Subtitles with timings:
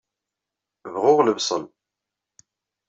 [0.93, 1.63] Bɣuɣ lebṣel.